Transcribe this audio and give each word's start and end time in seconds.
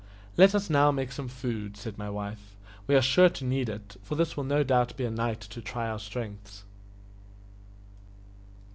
"Let 0.35 0.55
us 0.55 0.67
now 0.67 0.91
take 0.91 1.11
some 1.11 1.27
food," 1.27 1.77
said 1.77 1.95
my 1.99 2.09
wife. 2.09 2.55
"We 2.87 2.95
are 2.95 3.03
sure 3.03 3.29
to 3.29 3.45
need 3.45 3.69
it, 3.69 3.97
for 4.01 4.15
this 4.15 4.35
will 4.35 4.43
no 4.43 4.63
doubt 4.63 4.97
be 4.97 5.05
a 5.05 5.11
night 5.11 5.41
to 5.41 5.61
try 5.61 5.87
our 5.87 5.99
strength." 5.99 6.63